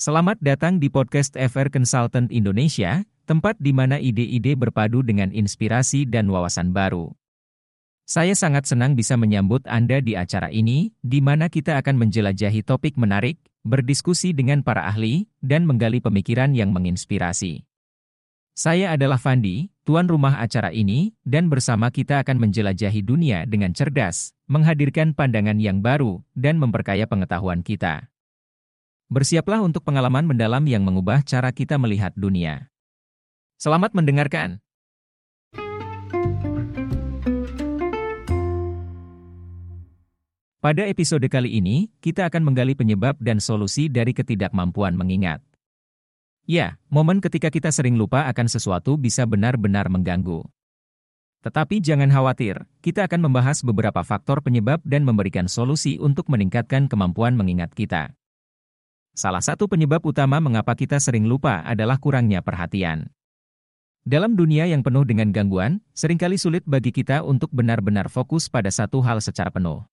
Selamat 0.00 0.40
datang 0.40 0.80
di 0.80 0.88
podcast 0.88 1.36
FR 1.36 1.68
Consultant 1.68 2.32
Indonesia, 2.32 3.04
tempat 3.28 3.60
di 3.60 3.68
mana 3.76 4.00
ide-ide 4.00 4.56
berpadu 4.56 5.04
dengan 5.04 5.28
inspirasi 5.28 6.08
dan 6.08 6.32
wawasan 6.32 6.72
baru. 6.72 7.12
Saya 8.08 8.32
sangat 8.32 8.64
senang 8.64 8.96
bisa 8.96 9.20
menyambut 9.20 9.60
Anda 9.68 10.00
di 10.00 10.16
acara 10.16 10.48
ini, 10.48 10.96
di 11.04 11.20
mana 11.20 11.52
kita 11.52 11.76
akan 11.76 12.00
menjelajahi 12.00 12.64
topik 12.64 12.96
menarik, 12.96 13.44
berdiskusi 13.60 14.32
dengan 14.32 14.64
para 14.64 14.88
ahli, 14.88 15.28
dan 15.44 15.68
menggali 15.68 16.00
pemikiran 16.00 16.56
yang 16.56 16.72
menginspirasi. 16.72 17.68
Saya 18.56 18.96
adalah 18.96 19.20
Fandi, 19.20 19.68
tuan 19.84 20.08
rumah 20.08 20.40
acara 20.40 20.72
ini, 20.72 21.12
dan 21.28 21.52
bersama 21.52 21.92
kita 21.92 22.24
akan 22.24 22.40
menjelajahi 22.40 23.04
dunia 23.04 23.44
dengan 23.44 23.76
cerdas, 23.76 24.32
menghadirkan 24.48 25.12
pandangan 25.12 25.60
yang 25.60 25.84
baru, 25.84 26.24
dan 26.32 26.56
memperkaya 26.56 27.04
pengetahuan 27.04 27.60
kita. 27.60 28.08
Bersiaplah 29.10 29.58
untuk 29.58 29.82
pengalaman 29.82 30.22
mendalam 30.22 30.62
yang 30.70 30.86
mengubah 30.86 31.26
cara 31.26 31.50
kita 31.50 31.74
melihat 31.82 32.14
dunia. 32.14 32.70
Selamat 33.58 33.90
mendengarkan. 33.90 34.62
Pada 40.62 40.86
episode 40.86 41.26
kali 41.26 41.58
ini, 41.58 41.90
kita 41.98 42.30
akan 42.30 42.54
menggali 42.54 42.78
penyebab 42.78 43.18
dan 43.18 43.42
solusi 43.42 43.90
dari 43.90 44.14
ketidakmampuan 44.14 44.94
mengingat. 44.94 45.42
Ya, 46.46 46.78
momen 46.86 47.18
ketika 47.18 47.50
kita 47.50 47.74
sering 47.74 47.98
lupa 47.98 48.30
akan 48.30 48.46
sesuatu 48.46 48.94
bisa 48.94 49.26
benar-benar 49.26 49.90
mengganggu. 49.90 50.46
Tetapi 51.42 51.82
jangan 51.82 52.14
khawatir, 52.14 52.62
kita 52.78 53.10
akan 53.10 53.26
membahas 53.26 53.66
beberapa 53.66 54.06
faktor 54.06 54.38
penyebab 54.38 54.78
dan 54.86 55.02
memberikan 55.02 55.50
solusi 55.50 55.98
untuk 55.98 56.30
meningkatkan 56.30 56.86
kemampuan 56.86 57.34
mengingat 57.34 57.74
kita. 57.74 58.14
Salah 59.20 59.44
satu 59.44 59.68
penyebab 59.68 60.00
utama 60.00 60.40
mengapa 60.40 60.72
kita 60.72 60.96
sering 60.96 61.28
lupa 61.28 61.60
adalah 61.68 62.00
kurangnya 62.00 62.40
perhatian. 62.40 63.12
Dalam 64.00 64.32
dunia 64.32 64.64
yang 64.64 64.80
penuh 64.80 65.04
dengan 65.04 65.28
gangguan, 65.28 65.84
sering 65.92 66.16
kali 66.16 66.40
sulit 66.40 66.64
bagi 66.64 66.88
kita 66.88 67.20
untuk 67.20 67.52
benar-benar 67.52 68.08
fokus 68.08 68.48
pada 68.48 68.72
satu 68.72 69.04
hal 69.04 69.20
secara 69.20 69.52
penuh. 69.52 69.84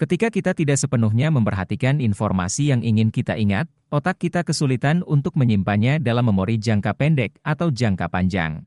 Ketika 0.00 0.32
kita 0.32 0.56
tidak 0.56 0.80
sepenuhnya 0.80 1.28
memperhatikan 1.28 2.00
informasi 2.00 2.72
yang 2.72 2.80
ingin 2.80 3.12
kita 3.12 3.36
ingat, 3.36 3.68
otak 3.92 4.16
kita 4.16 4.40
kesulitan 4.40 5.04
untuk 5.04 5.36
menyimpannya 5.36 6.00
dalam 6.00 6.32
memori 6.32 6.56
jangka 6.56 6.96
pendek 6.96 7.36
atau 7.44 7.68
jangka 7.68 8.08
panjang. 8.08 8.64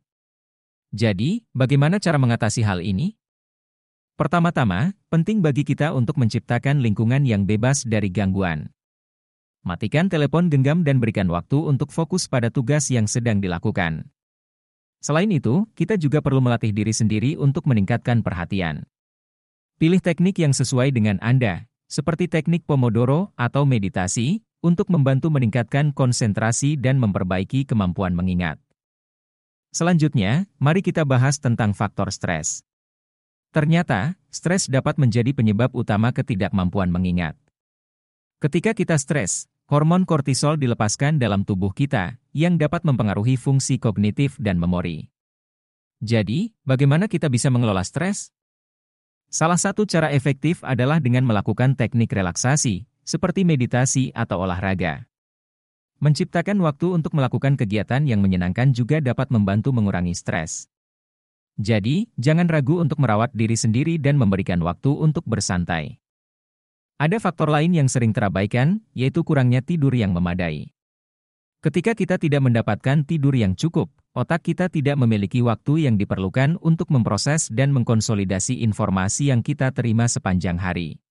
Jadi, 0.93 1.49
bagaimana 1.49 1.97
cara 1.97 2.21
mengatasi 2.21 2.61
hal 2.61 2.85
ini? 2.85 3.17
Pertama-tama, 4.21 4.93
penting 5.09 5.41
bagi 5.41 5.65
kita 5.65 5.97
untuk 5.97 6.21
menciptakan 6.21 6.85
lingkungan 6.85 7.25
yang 7.25 7.49
bebas 7.49 7.81
dari 7.89 8.13
gangguan. 8.13 8.69
Matikan 9.63 10.11
telepon 10.11 10.51
genggam 10.51 10.83
dan 10.83 10.99
berikan 10.99 11.31
waktu 11.31 11.55
untuk 11.55 11.87
fokus 11.87 12.27
pada 12.27 12.51
tugas 12.51 12.91
yang 12.91 13.07
sedang 13.07 13.39
dilakukan. 13.39 14.11
Selain 14.99 15.31
itu, 15.31 15.63
kita 15.71 15.95
juga 15.95 16.19
perlu 16.19 16.43
melatih 16.43 16.75
diri 16.75 16.91
sendiri 16.91 17.39
untuk 17.39 17.63
meningkatkan 17.71 18.19
perhatian. 18.19 18.83
Pilih 19.79 20.03
teknik 20.03 20.35
yang 20.35 20.51
sesuai 20.51 20.91
dengan 20.91 21.15
Anda, 21.23 21.71
seperti 21.87 22.27
teknik 22.27 22.67
Pomodoro 22.67 23.31
atau 23.39 23.63
meditasi, 23.63 24.43
untuk 24.63 24.87
membantu 24.91 25.27
meningkatkan 25.31 25.91
konsentrasi 25.91 26.79
dan 26.79 26.99
memperbaiki 26.99 27.67
kemampuan 27.67 28.15
mengingat. 28.15 28.59
Selanjutnya, 29.75 30.47
mari 30.59 30.79
kita 30.79 31.03
bahas 31.03 31.39
tentang 31.39 31.75
faktor 31.75 32.11
stres. 32.11 32.63
Ternyata, 33.51 34.15
stres 34.27 34.67
dapat 34.67 34.99
menjadi 34.99 35.35
penyebab 35.35 35.71
utama 35.71 36.11
ketidakmampuan 36.11 36.91
mengingat. 36.91 37.35
Ketika 38.39 38.75
kita 38.75 38.99
stres, 38.99 39.51
hormon 39.73 40.05
kortisol 40.05 40.61
dilepaskan 40.61 41.17
dalam 41.17 41.41
tubuh 41.41 41.73
kita, 41.73 42.21
yang 42.29 42.61
dapat 42.61 42.85
mempengaruhi 42.85 43.41
fungsi 43.41 43.81
kognitif 43.81 44.37
dan 44.37 44.61
memori. 44.61 45.09
Jadi, 45.97 46.53
bagaimana 46.61 47.09
kita 47.09 47.25
bisa 47.25 47.49
mengelola 47.49 47.81
stres? 47.81 48.29
Salah 49.33 49.57
satu 49.57 49.89
cara 49.89 50.13
efektif 50.13 50.61
adalah 50.61 51.01
dengan 51.01 51.25
melakukan 51.25 51.73
teknik 51.73 52.13
relaksasi, 52.13 52.85
seperti 53.01 53.41
meditasi 53.41 54.13
atau 54.13 54.45
olahraga. 54.45 55.09
Menciptakan 55.97 56.61
waktu 56.61 56.93
untuk 56.93 57.17
melakukan 57.17 57.57
kegiatan 57.57 58.05
yang 58.05 58.21
menyenangkan 58.21 58.77
juga 58.77 59.01
dapat 59.01 59.33
membantu 59.33 59.73
mengurangi 59.73 60.13
stres. 60.13 60.69
Jadi, 61.57 62.13
jangan 62.21 62.45
ragu 62.45 62.77
untuk 62.77 63.01
merawat 63.01 63.33
diri 63.33 63.57
sendiri 63.57 63.97
dan 63.97 64.21
memberikan 64.21 64.61
waktu 64.61 64.93
untuk 64.93 65.25
bersantai. 65.25 66.02
Ada 67.03 67.19
faktor 67.19 67.51
lain 67.51 67.75
yang 67.75 67.91
sering 67.91 68.15
terabaikan, 68.15 68.79
yaitu 68.95 69.27
kurangnya 69.27 69.59
tidur 69.59 69.91
yang 69.91 70.15
memadai. 70.15 70.71
Ketika 71.59 71.99
kita 71.99 72.15
tidak 72.15 72.39
mendapatkan 72.47 73.03
tidur 73.03 73.35
yang 73.35 73.59
cukup, 73.59 73.91
otak 74.15 74.47
kita 74.47 74.71
tidak 74.71 74.95
memiliki 74.95 75.43
waktu 75.43 75.83
yang 75.83 75.99
diperlukan 75.99 76.55
untuk 76.63 76.87
memproses 76.95 77.51
dan 77.51 77.75
mengkonsolidasi 77.75 78.63
informasi 78.63 79.35
yang 79.35 79.43
kita 79.43 79.75
terima 79.75 80.07
sepanjang 80.07 80.55
hari. 80.55 81.03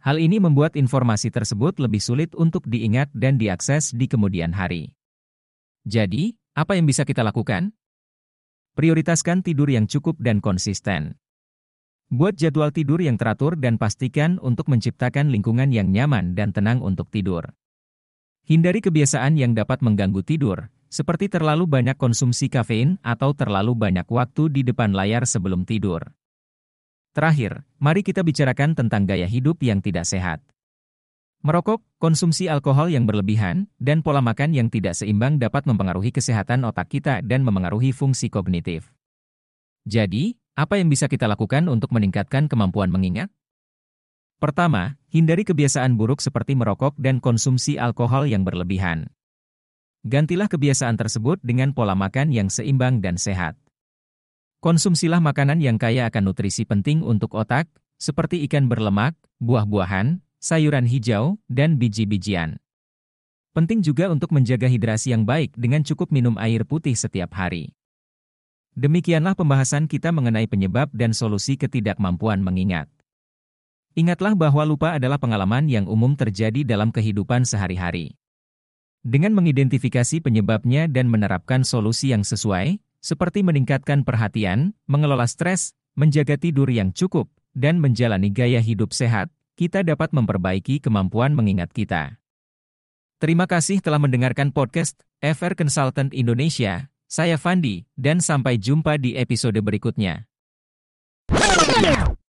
Hal 0.00 0.16
ini 0.16 0.40
membuat 0.40 0.80
informasi 0.80 1.28
tersebut 1.28 1.76
lebih 1.76 2.00
sulit 2.00 2.32
untuk 2.32 2.64
diingat 2.64 3.12
dan 3.12 3.36
diakses 3.36 3.92
di 3.92 4.08
kemudian 4.08 4.56
hari. 4.56 4.96
Jadi, 5.84 6.40
apa 6.56 6.72
yang 6.80 6.88
bisa 6.88 7.04
kita 7.04 7.20
lakukan? 7.20 7.76
Prioritaskan 8.80 9.44
tidur 9.44 9.68
yang 9.68 9.84
cukup 9.84 10.16
dan 10.24 10.40
konsisten. 10.40 11.20
Buat 12.12 12.36
jadwal 12.36 12.68
tidur 12.76 13.00
yang 13.00 13.16
teratur 13.16 13.56
dan 13.56 13.80
pastikan 13.80 14.36
untuk 14.44 14.68
menciptakan 14.68 15.32
lingkungan 15.32 15.72
yang 15.72 15.88
nyaman 15.88 16.36
dan 16.36 16.52
tenang 16.52 16.84
untuk 16.84 17.08
tidur. 17.08 17.56
Hindari 18.44 18.84
kebiasaan 18.84 19.40
yang 19.40 19.56
dapat 19.56 19.80
mengganggu 19.80 20.20
tidur, 20.20 20.68
seperti 20.92 21.32
terlalu 21.32 21.64
banyak 21.64 21.96
konsumsi 21.96 22.52
kafein 22.52 23.00
atau 23.00 23.32
terlalu 23.32 23.72
banyak 23.72 24.04
waktu 24.04 24.52
di 24.52 24.60
depan 24.60 24.92
layar 24.92 25.24
sebelum 25.24 25.64
tidur. 25.64 26.04
Terakhir, 27.16 27.64
mari 27.80 28.04
kita 28.04 28.20
bicarakan 28.20 28.76
tentang 28.76 29.08
gaya 29.08 29.24
hidup 29.24 29.64
yang 29.64 29.80
tidak 29.80 30.04
sehat. 30.04 30.44
Merokok, 31.40 31.80
konsumsi 31.96 32.44
alkohol 32.44 32.92
yang 32.92 33.08
berlebihan, 33.08 33.72
dan 33.80 34.04
pola 34.04 34.20
makan 34.20 34.52
yang 34.52 34.68
tidak 34.68 35.00
seimbang 35.00 35.40
dapat 35.40 35.64
mempengaruhi 35.64 36.12
kesehatan 36.12 36.68
otak 36.68 36.92
kita 36.92 37.24
dan 37.24 37.40
memengaruhi 37.40 37.96
fungsi 37.96 38.28
kognitif. 38.28 38.92
Jadi, 39.88 40.41
apa 40.52 40.76
yang 40.76 40.92
bisa 40.92 41.08
kita 41.08 41.24
lakukan 41.24 41.64
untuk 41.72 41.92
meningkatkan 41.96 42.44
kemampuan 42.44 42.92
mengingat? 42.92 43.32
Pertama, 44.36 45.00
hindari 45.08 45.46
kebiasaan 45.46 45.94
buruk 45.96 46.20
seperti 46.20 46.52
merokok 46.58 46.98
dan 46.98 47.22
konsumsi 47.22 47.78
alkohol 47.78 48.28
yang 48.28 48.42
berlebihan. 48.42 49.08
Gantilah 50.02 50.50
kebiasaan 50.50 50.98
tersebut 50.98 51.38
dengan 51.46 51.70
pola 51.70 51.94
makan 51.94 52.34
yang 52.34 52.50
seimbang 52.50 52.98
dan 52.98 53.16
sehat. 53.16 53.54
Konsumsilah 54.58 55.22
makanan 55.22 55.62
yang 55.62 55.78
kaya 55.78 56.10
akan 56.10 56.30
nutrisi 56.30 56.66
penting 56.66 57.06
untuk 57.06 57.38
otak, 57.38 57.70
seperti 58.02 58.42
ikan 58.50 58.66
berlemak, 58.66 59.14
buah-buahan, 59.38 60.18
sayuran 60.42 60.90
hijau, 60.90 61.38
dan 61.46 61.78
biji-bijian. 61.78 62.58
Penting 63.54 63.78
juga 63.78 64.10
untuk 64.10 64.34
menjaga 64.34 64.66
hidrasi 64.66 65.14
yang 65.14 65.22
baik 65.22 65.54
dengan 65.54 65.86
cukup 65.86 66.10
minum 66.10 66.34
air 66.34 66.66
putih 66.66 66.98
setiap 66.98 67.30
hari. 67.38 67.70
Demikianlah 68.72 69.36
pembahasan 69.36 69.84
kita 69.84 70.08
mengenai 70.16 70.48
penyebab 70.48 70.88
dan 70.96 71.12
solusi 71.12 71.60
ketidakmampuan 71.60 72.40
mengingat. 72.40 72.88
Ingatlah 73.92 74.32
bahwa 74.32 74.64
lupa 74.64 74.96
adalah 74.96 75.20
pengalaman 75.20 75.68
yang 75.68 75.84
umum 75.84 76.16
terjadi 76.16 76.64
dalam 76.64 76.88
kehidupan 76.88 77.44
sehari-hari. 77.44 78.16
Dengan 79.04 79.36
mengidentifikasi 79.36 80.24
penyebabnya 80.24 80.88
dan 80.88 81.12
menerapkan 81.12 81.68
solusi 81.68 82.16
yang 82.16 82.24
sesuai, 82.24 82.80
seperti 83.02 83.44
meningkatkan 83.44 84.06
perhatian, 84.06 84.72
mengelola 84.88 85.28
stres, 85.28 85.76
menjaga 85.92 86.40
tidur 86.40 86.70
yang 86.72 86.94
cukup, 86.94 87.28
dan 87.52 87.82
menjalani 87.82 88.32
gaya 88.32 88.62
hidup 88.62 88.96
sehat, 88.96 89.28
kita 89.58 89.84
dapat 89.84 90.14
memperbaiki 90.16 90.80
kemampuan 90.80 91.36
mengingat 91.36 91.74
kita. 91.76 92.16
Terima 93.20 93.44
kasih 93.44 93.84
telah 93.84 94.00
mendengarkan 94.00 94.54
podcast 94.54 94.96
FR 95.20 95.52
Consultant 95.58 96.14
Indonesia. 96.16 96.91
Saya 97.12 97.36
Fandi, 97.36 97.84
dan 97.92 98.24
sampai 98.24 98.56
jumpa 98.56 98.96
di 98.96 99.12
episode 99.20 99.60
berikutnya. 99.60 100.24